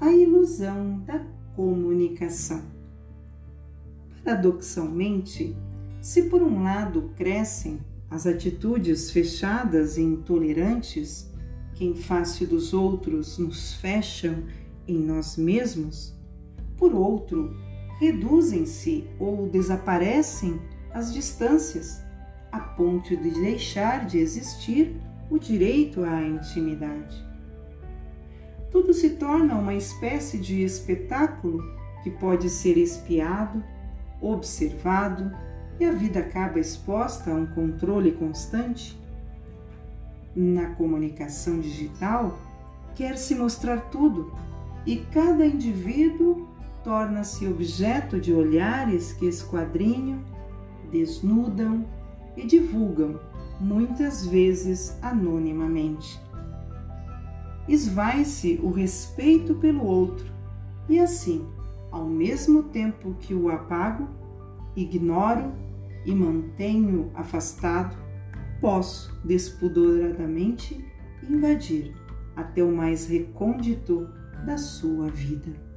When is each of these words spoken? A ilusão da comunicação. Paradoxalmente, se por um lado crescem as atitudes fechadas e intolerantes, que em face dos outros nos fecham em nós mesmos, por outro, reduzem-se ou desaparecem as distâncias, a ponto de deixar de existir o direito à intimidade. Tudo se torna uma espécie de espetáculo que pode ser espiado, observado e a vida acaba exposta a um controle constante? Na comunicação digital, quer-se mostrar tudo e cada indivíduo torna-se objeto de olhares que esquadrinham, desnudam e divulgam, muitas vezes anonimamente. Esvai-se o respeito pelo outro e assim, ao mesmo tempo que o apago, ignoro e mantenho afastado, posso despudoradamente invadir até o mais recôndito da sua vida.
A 0.00 0.12
ilusão 0.12 1.00
da 1.00 1.24
comunicação. 1.56 2.62
Paradoxalmente, 4.22 5.56
se 6.00 6.24
por 6.24 6.42
um 6.42 6.62
lado 6.62 7.10
crescem 7.16 7.80
as 8.10 8.26
atitudes 8.26 9.10
fechadas 9.10 9.96
e 9.96 10.02
intolerantes, 10.02 11.30
que 11.74 11.84
em 11.84 11.94
face 11.94 12.46
dos 12.46 12.72
outros 12.72 13.38
nos 13.38 13.74
fecham 13.74 14.44
em 14.86 14.98
nós 14.98 15.36
mesmos, 15.36 16.14
por 16.76 16.94
outro, 16.94 17.56
reduzem-se 17.98 19.04
ou 19.18 19.48
desaparecem 19.48 20.60
as 20.92 21.12
distâncias, 21.12 22.02
a 22.52 22.60
ponto 22.60 23.16
de 23.16 23.30
deixar 23.30 24.06
de 24.06 24.18
existir 24.18 24.96
o 25.30 25.38
direito 25.38 26.04
à 26.04 26.22
intimidade. 26.22 27.24
Tudo 28.70 28.92
se 28.92 29.10
torna 29.10 29.54
uma 29.54 29.74
espécie 29.74 30.38
de 30.38 30.62
espetáculo 30.62 31.62
que 32.02 32.10
pode 32.10 32.50
ser 32.50 32.76
espiado, 32.76 33.62
observado 34.20 35.30
e 35.78 35.84
a 35.84 35.92
vida 35.92 36.20
acaba 36.20 36.58
exposta 36.58 37.30
a 37.30 37.34
um 37.34 37.46
controle 37.46 38.12
constante? 38.12 38.98
Na 40.34 40.74
comunicação 40.74 41.60
digital, 41.60 42.38
quer-se 42.94 43.34
mostrar 43.34 43.80
tudo 43.90 44.32
e 44.84 44.96
cada 44.96 45.46
indivíduo 45.46 46.48
torna-se 46.82 47.46
objeto 47.46 48.20
de 48.20 48.32
olhares 48.32 49.12
que 49.12 49.26
esquadrinham, 49.26 50.20
desnudam 50.90 51.84
e 52.36 52.46
divulgam, 52.46 53.18
muitas 53.60 54.26
vezes 54.26 54.98
anonimamente. 55.02 56.20
Esvai-se 57.68 58.60
o 58.62 58.70
respeito 58.70 59.54
pelo 59.54 59.84
outro 59.84 60.32
e 60.88 60.98
assim, 60.98 61.46
ao 61.90 62.04
mesmo 62.04 62.64
tempo 62.64 63.14
que 63.20 63.34
o 63.34 63.48
apago, 63.48 64.08
ignoro 64.76 65.52
e 66.04 66.14
mantenho 66.14 67.10
afastado, 67.14 67.96
posso 68.60 69.18
despudoradamente 69.24 70.84
invadir 71.28 71.94
até 72.36 72.62
o 72.62 72.70
mais 72.70 73.06
recôndito 73.06 74.08
da 74.44 74.58
sua 74.58 75.08
vida. 75.08 75.73